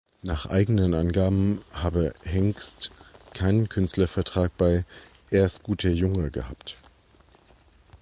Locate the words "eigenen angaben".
0.47-1.61